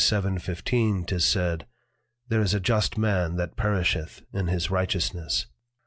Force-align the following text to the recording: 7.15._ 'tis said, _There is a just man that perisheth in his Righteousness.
7.15._ 0.03 1.05
'tis 1.05 1.23
said, 1.25 1.67
_There 2.27 2.41
is 2.41 2.55
a 2.55 2.59
just 2.59 2.97
man 2.97 3.35
that 3.35 3.55
perisheth 3.55 4.23
in 4.33 4.47
his 4.47 4.71
Righteousness. 4.71 5.45